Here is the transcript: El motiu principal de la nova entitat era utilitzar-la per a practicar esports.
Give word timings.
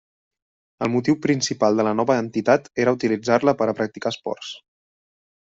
El 0.85 0.89
motiu 0.93 1.17
principal 1.25 1.77
de 1.81 1.85
la 1.89 1.93
nova 1.99 2.17
entitat 2.23 2.67
era 2.87 2.97
utilitzar-la 2.99 3.55
per 3.61 3.71
a 3.75 3.79
practicar 3.83 4.15
esports. 4.17 4.51